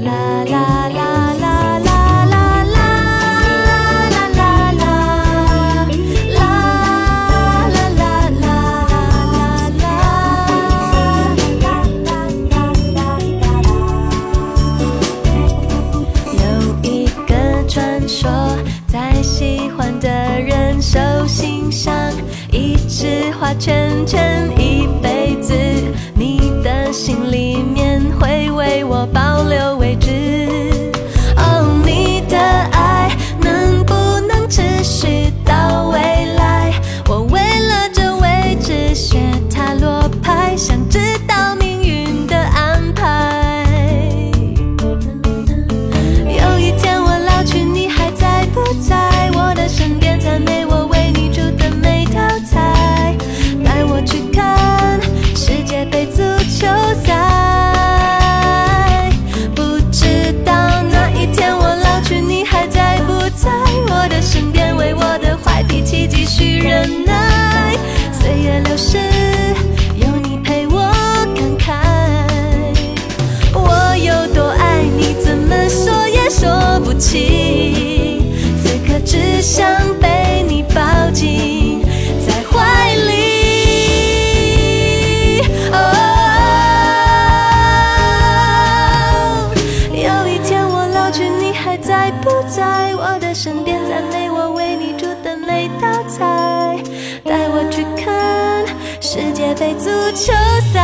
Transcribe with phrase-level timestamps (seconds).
[0.00, 0.69] la la
[68.64, 69.09] 流逝。
[100.12, 100.32] 球
[100.72, 100.78] 赛。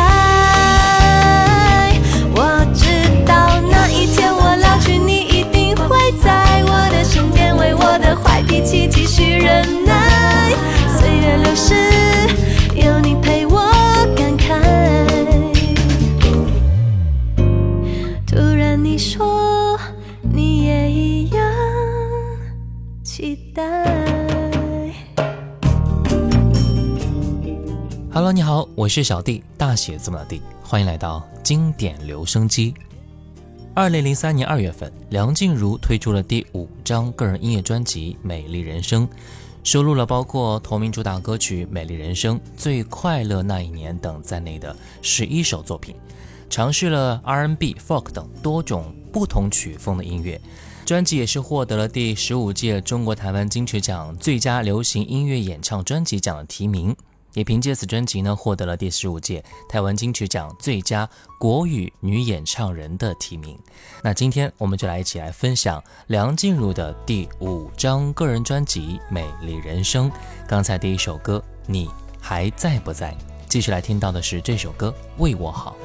[2.35, 2.87] 我知
[3.27, 10.53] 道那一天我老去，你一定会在我的身边，为我的坏脾气继续忍耐。
[10.99, 11.75] 岁月流逝，
[28.37, 32.75] 你好，我是小弟，大写字母的弟，欢迎来到经典留声机。
[33.73, 39.09] 二零零三年二月份，梁静茹推出了第五张个人音乐专辑《美丽人生》，
[39.65, 45.97] 收录了包括同名主打歌曲《美丽人生》《最快乐那一年》等在内的十一首作品，
[46.51, 50.39] 尝试了 R&B、Folk 等多种不同曲风的音乐。
[50.85, 56.95] 专辑也是获得了第十五届中国台湾金曲奖最佳流行音乐演唱专辑奖的提名。
[57.37, 61.07] 也凭借此专辑呢，获得了第十五届台湾金曲奖最佳
[61.39, 63.59] 国语女演唱人的提名。
[64.03, 70.11] 那今天我们就来一起来分享梁静茹的第五张个人专辑《美丽人生》。
[70.49, 73.15] 刚才第一首歌，你还在不在？
[73.51, 74.89] 继续来听到的是这首歌
[75.23, 75.77] 《为我好》。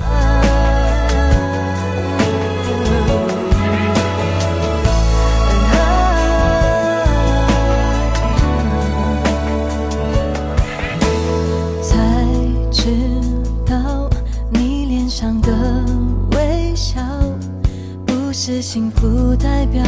[18.44, 19.84] 是幸福代表，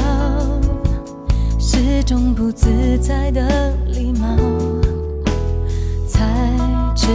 [1.57, 2.69] 是种不自
[2.99, 4.27] 在的礼貌，
[6.07, 6.23] 才
[6.95, 7.07] 知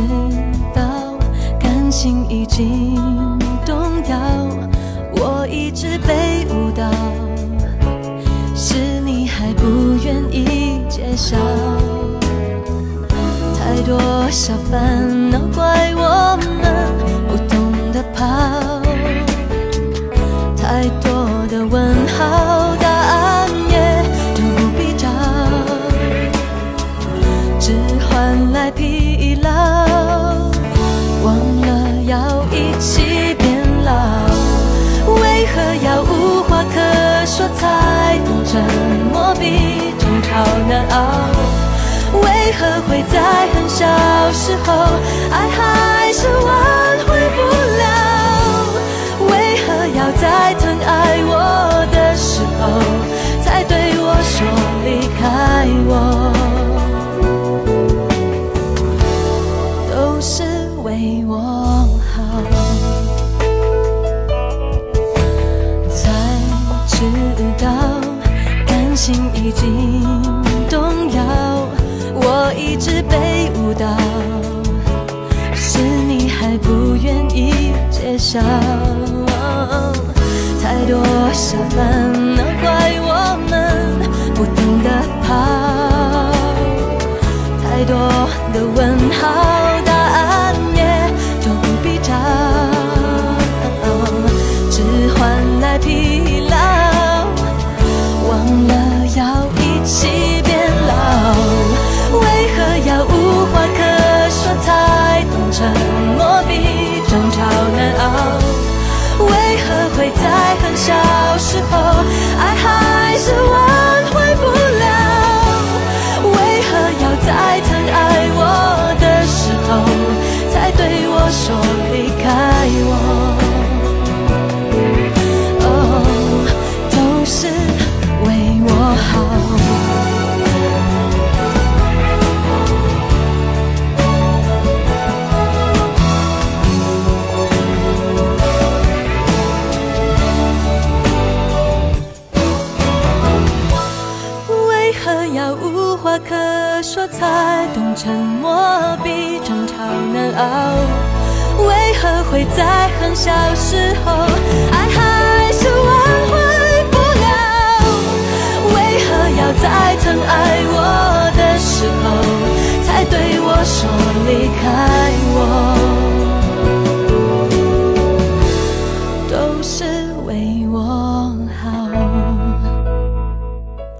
[0.75, 1.17] 道
[1.61, 2.97] 感情已经
[3.65, 3.77] 动
[4.09, 4.19] 摇。
[5.13, 6.91] 我一直被误导，
[8.57, 11.37] 是你还不愿意揭晓。
[13.57, 16.37] 太多小烦恼怪我
[40.89, 43.17] 为何会在
[43.55, 43.85] 很小
[44.33, 44.73] 时候，
[45.31, 46.47] 爱还是挽
[47.07, 47.39] 回不
[47.79, 47.83] 了？
[49.31, 49.33] 为
[49.65, 50.89] 何要在疼爱
[51.25, 51.33] 我
[51.93, 52.63] 的时候，
[53.43, 54.37] 才对我说
[54.85, 54.87] 离
[55.19, 55.23] 开
[55.87, 55.93] 我，
[59.91, 60.43] 都是
[60.83, 61.33] 为我
[62.15, 62.17] 好。
[65.91, 66.01] 才
[66.87, 66.97] 知
[67.63, 67.67] 道
[68.67, 69.98] 感情已经，
[72.51, 73.85] 我一直被误导，
[75.55, 78.41] 是你还不愿意揭晓。
[80.63, 83.53] 太多小烦恼怪我们
[84.35, 84.89] 不懂得
[85.23, 85.29] 跑，
[87.63, 87.95] 太多
[88.55, 89.29] 的问号，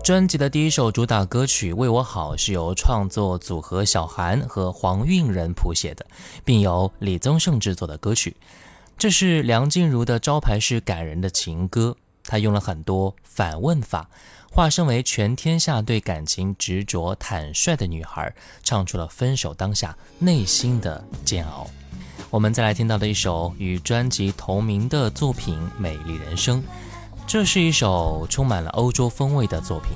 [0.09, 6.07] 专辑的第一首主打歌曲《为我好》是由创作组合小韩和黄韵仁谱写的，
[6.47, 8.35] 并由李宗盛制作的歌曲。
[8.97, 11.95] 这是梁静茹的招牌式感人的情歌，
[12.25, 14.09] 她用了很多反问法，
[14.51, 21.67] 化身为全天下对感情执着坦率的女孩，唱出了分手当下内心的煎熬。
[22.31, 26.63] 我们再来听到的一首与专辑同名的作品《美丽人生》。
[27.29, 29.91] 这是一首充满了欧洲风味的作品，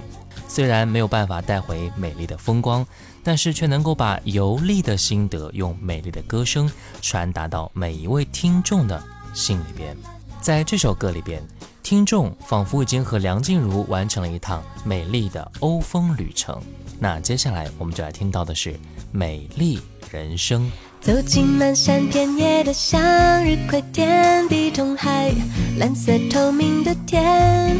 [0.47, 2.87] 虽然没有办法带回美丽的风光，
[3.25, 6.71] 但是却能够把游历的心得用美丽的歌声
[7.01, 9.97] 传达到每一位听众的心里边。
[10.43, 11.43] 在这首歌里边，
[11.83, 16.61] 听众仿佛已经和梁静茹完成了一趟美丽的欧风旅程。
[16.99, 18.75] 那接下来我们就来听到的是
[19.11, 20.67] 《美丽人生》。
[21.03, 23.03] 走进漫山遍野的向
[23.45, 25.33] 日葵田，地中海
[25.77, 27.77] 蓝色透明的天，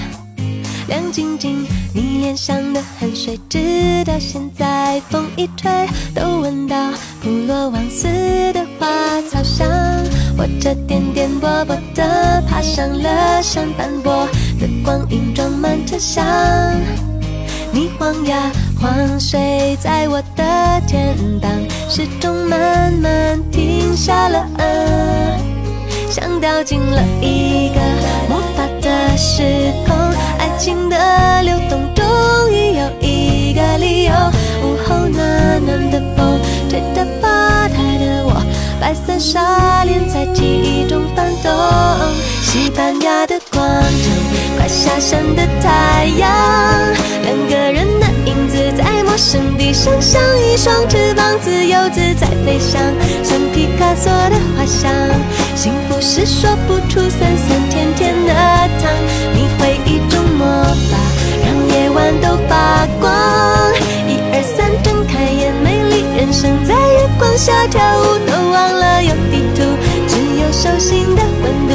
[0.89, 1.65] 亮晶晶，
[1.95, 5.71] 你脸上的汗水，直到现在风一吹
[6.13, 6.91] 都闻到
[7.23, 8.09] 普罗旺斯
[8.53, 8.89] 的花
[9.31, 9.71] 草香。
[10.37, 14.27] 我这颠颠簸簸的爬上了山，斑驳
[14.59, 16.27] 的光影装满车厢。
[17.73, 18.51] 你晃呀
[18.83, 20.43] 晃，睡在我的
[20.89, 21.49] 肩膀，
[21.89, 24.65] 时钟慢慢停下了，啊
[26.11, 27.81] 像掉进了一个
[28.29, 29.97] 魔法的时空，
[30.37, 34.13] 爱情的流动终于有一个理由。
[34.65, 38.43] 午后暖暖的风，吹着发呆的我，
[38.81, 41.53] 白色纱帘在记忆中翻动，
[42.43, 43.89] 西班牙的广场。
[44.59, 46.29] 快下山的太阳，
[47.23, 47.87] 两个人
[49.13, 52.81] 我身体上像一双翅膀，自由自在飞翔，
[53.23, 54.91] 像皮卡索的画像。
[55.55, 58.33] 幸福是说不出酸酸甜甜的
[58.81, 58.91] 糖，
[59.35, 60.97] 你会一种魔法，
[61.45, 63.13] 让夜晚都发光。
[64.09, 69.77] 一二三，睁开眼，美丽人生在月光下跳舞，都忘了有地图，
[70.09, 71.75] 只有手心的温度。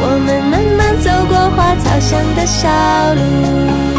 [0.00, 2.66] 我们慢慢走过花草香的小
[3.12, 3.93] 路。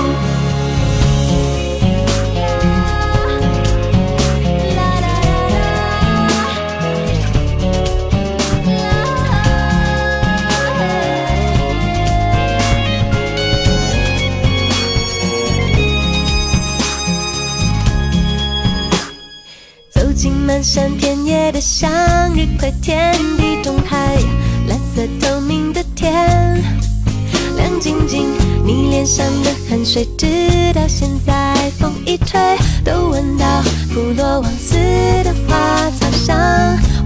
[22.85, 24.15] 天地中海，
[24.67, 26.13] 蓝色透明的天，
[27.57, 28.27] 亮晶晶。
[28.63, 32.39] 你脸上的汗水，直到现在风一吹
[32.83, 33.63] 都闻到。
[33.91, 34.75] 普罗旺斯
[35.23, 36.37] 的花草香，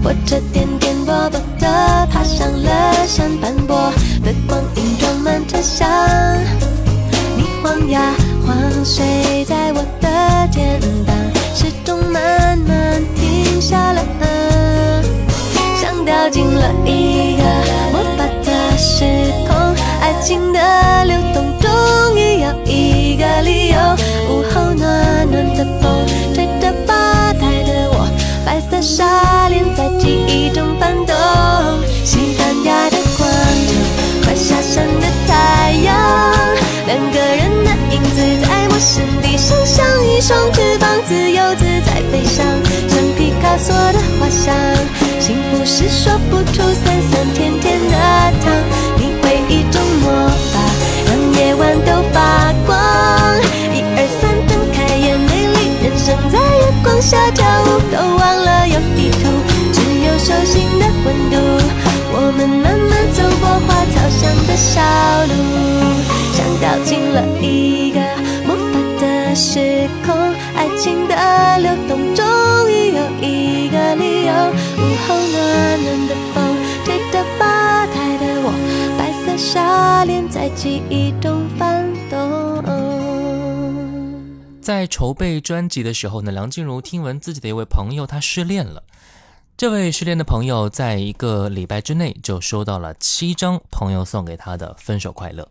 [0.04, 3.90] 火车颠颠簸簸地爬上了山斑驳
[4.22, 5.88] 的光影，装满车厢。
[7.38, 8.14] 你晃呀
[8.46, 9.39] 晃，睡
[16.84, 17.42] 一个
[17.92, 19.04] 魔法的时
[19.46, 23.78] 空，爱情的流动终于有一个理由。
[24.28, 28.08] 午后暖暖的风吹着吧台的我，
[28.44, 31.14] 白色纱帘在记忆中翻动，
[32.04, 35.94] 西班牙的广场，快下山的太阳，
[36.86, 39.04] 两个人的影子在陌生
[39.70, 42.44] 像一双翅膀，自由自在飞翔，
[42.88, 44.52] 像皮卡索的画像。
[45.20, 47.96] 幸福是说不出酸酸甜甜的
[48.42, 48.52] 糖，
[48.98, 50.10] 你会一种魔
[50.50, 50.58] 法，
[51.06, 52.76] 让夜晚都发光。
[53.72, 59.30] 一二三，睁开眼，美丽人生在月光下跳舞，都忘了有地图，
[59.72, 61.36] 只有手心的温度。
[62.12, 64.82] 我们慢慢走过花草香的小
[65.30, 65.32] 路，
[66.34, 67.99] 像掉进了一个
[70.04, 70.14] 空，
[70.54, 72.24] 爱情的流动终
[72.70, 74.32] 于有一个理由。
[74.78, 78.52] 午后暖暖的风吹着吧台的我，
[78.98, 82.18] 白色纱帘在记忆中翻动。
[84.60, 88.82] 在筹备专辑的时候呢，梁静茹听闻自己的一位朋友他失恋了。
[89.56, 95.46] 这位失恋的朋友在一个礼拜之内就收到了七张朋友送给他的分手快乐。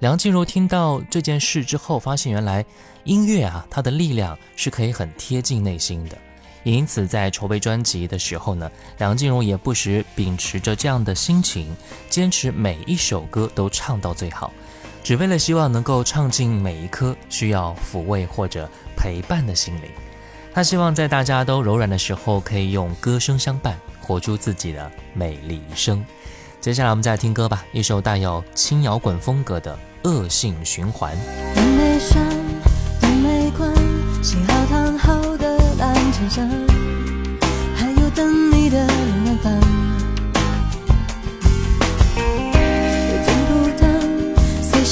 [0.00, 2.64] 梁静茹听到这件事之后，发现原来
[3.04, 6.18] 音乐啊，它的力量是可以很贴近内心的。
[6.62, 11.76] 因此，在筹备专辑的时候呢，梁静茹也不时秉持着这样的心情，
[12.08, 14.50] 坚持每一首歌都唱到最好，
[15.02, 19.90] 只为了希望能够唱进每一颗需要抚慰或者陪伴的心灵。
[20.54, 26.02] 他希望在大家都柔软的时候，可以用歌声相伴，活出自己的美丽一生。
[26.62, 31.14] 接下来我们再听歌吧，一首带有轻摇滚风格的《恶性循环》。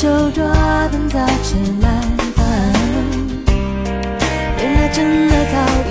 [0.02, 0.42] 手抓
[0.90, 1.88] 本杂志来
[2.34, 2.42] 翻，
[4.58, 5.54] 原来真爱早
[5.88, 5.90] 已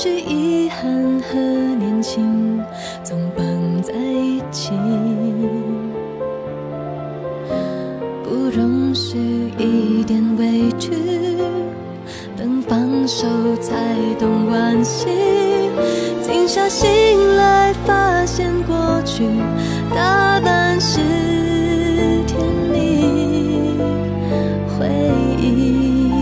[0.00, 2.62] 是遗憾和年轻
[3.02, 4.70] 总绑在一起，
[8.22, 9.18] 不容许
[9.58, 10.92] 一点委屈。
[12.36, 13.26] 等放手
[13.60, 13.74] 才
[14.20, 15.08] 懂惋惜，
[16.22, 19.24] 静下心来发现过去
[19.92, 21.00] 大半是
[22.24, 22.38] 甜
[22.72, 23.74] 蜜
[24.78, 24.86] 回
[25.40, 26.12] 忆。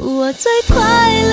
[0.00, 1.25] 我最快。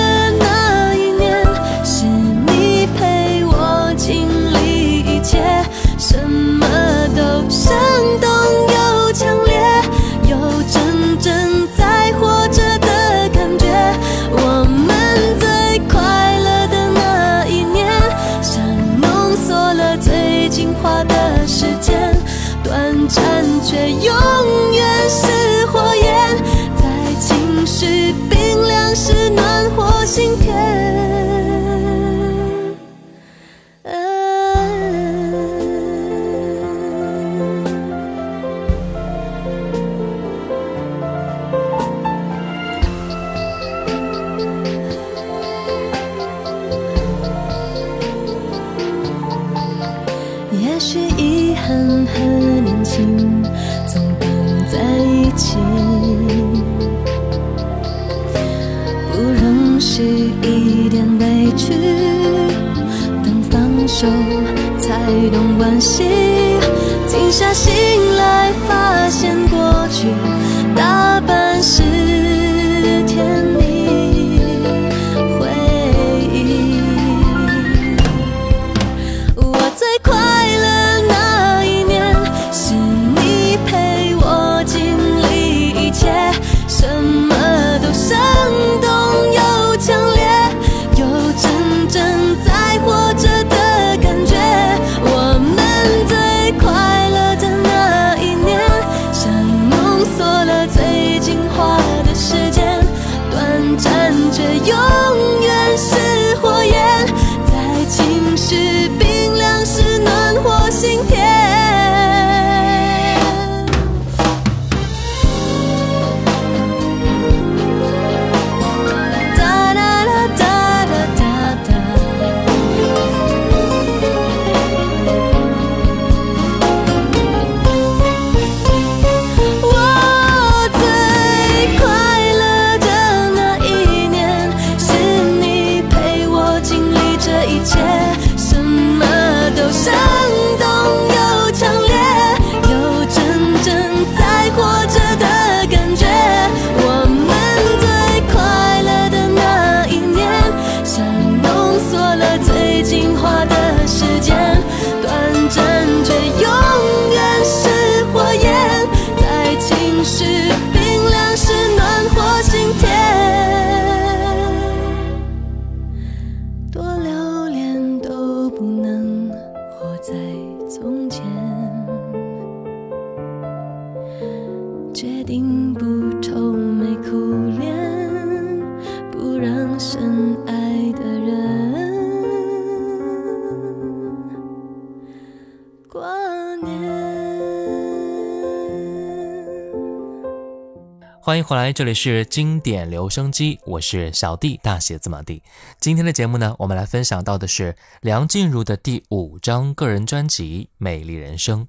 [191.24, 195.42] 欢迎回来，这里是经典留声机，我是小弟，大写字母弟。
[195.80, 201.62] 今天的节目呢，我们来分享到的是梁静茹的第五张个人专辑《美丽人生》。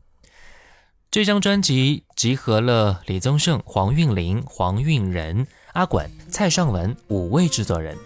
[1.10, 7.98] 这张专辑集合了李宗盛、黄韵玲、黄韵仁、阿管、蔡尚文五位制作人。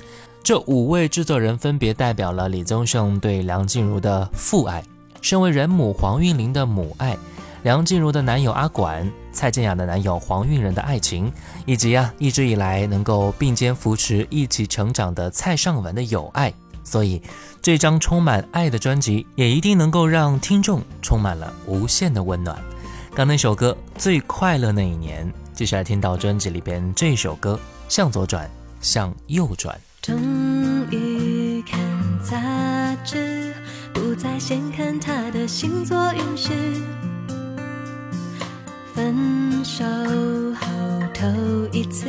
[0.43, 4.83] 这五位制作人分别代表了李宗盛对梁静茹的父爱，
[5.19, 7.17] 身为人母黄韵玲的母爱。
[7.63, 11.31] 梁静茹的男友阿管、蔡健雅的男友黄韵仁的爱情，
[11.65, 17.21] 以及啊一直以来能够并肩扶持、一起成长的蔡尚文的友爱，所以
[17.61, 22.57] 这张充满爱的专辑也一定能够让听众充满了无限的温暖。
[23.15, 27.59] 刚那首歌《最快乐那一年》，接下来听到专辑里边这首歌
[27.93, 28.49] 《向左转，
[28.81, 29.75] 向右转》。
[30.01, 30.17] 终
[30.89, 31.79] 于看
[32.23, 33.53] 杂志，
[33.93, 36.51] 不再先看他的星座运势。
[38.99, 39.85] 分手
[40.59, 40.67] 后
[41.13, 41.25] 头
[41.71, 42.05] 一次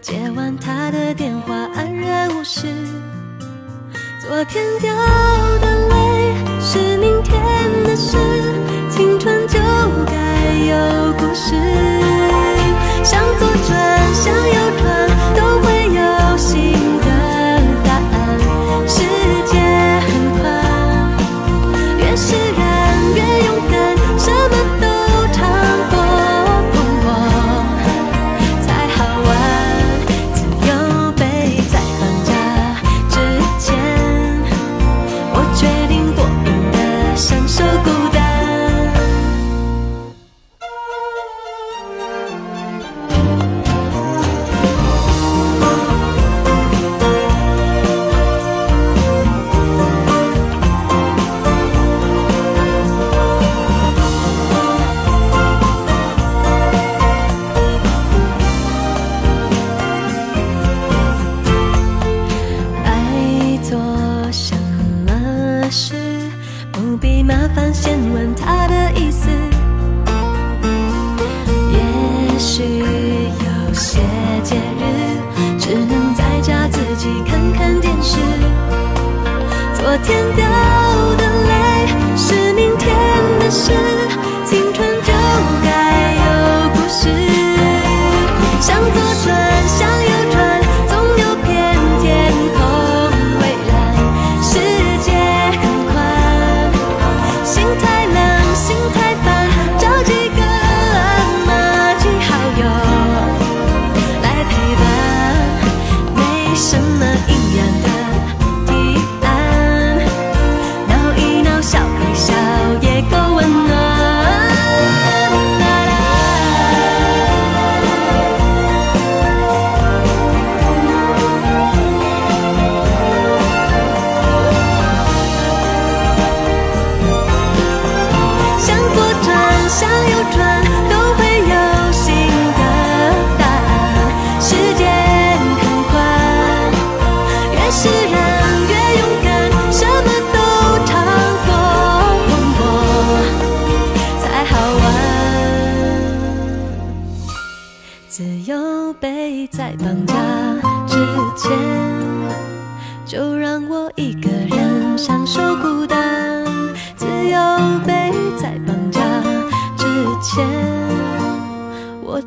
[0.00, 2.68] 接完他的电话，安然无事。
[4.20, 4.94] 昨天掉
[5.58, 7.42] 的泪是明天
[7.82, 8.16] 的事，
[8.88, 9.58] 青春就
[10.06, 10.14] 该
[10.70, 11.56] 有故事。
[13.02, 14.71] 向左转，向右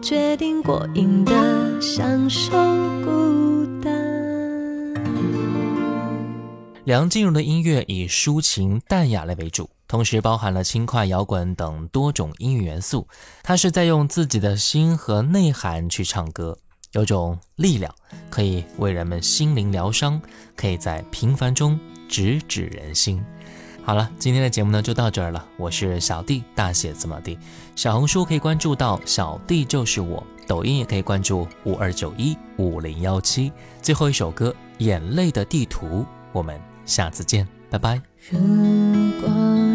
[0.06, 2.52] 决定过瘾的享受
[3.04, 3.92] 孤单。
[6.84, 13.08] 梁静茹的音乐以抒情淡雅类为主，同时包含了轻快摇滚等多种音乐元素。
[13.42, 16.56] 她是在用自己的心和内涵去唱歌，
[16.92, 17.92] 有种力量，
[18.30, 20.22] 可以为人们心灵疗伤，
[20.56, 23.24] 可以在平凡中直指人心。
[23.84, 25.46] 好了，今天的节目呢就到这儿了。
[25.58, 27.38] 我是小弟，大写字母 D。
[27.76, 33.52] 小红书可以关注到小弟就是我，抖音也可以关注五二九一五零幺七。
[33.82, 34.50] 最后一首歌
[34.84, 35.86] 《眼泪的地图》，
[36.32, 38.02] 我们下次见，拜拜。
[38.30, 38.40] 如
[39.20, 39.30] 果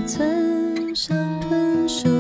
[0.09, 1.15] 村上
[1.87, 2.20] 春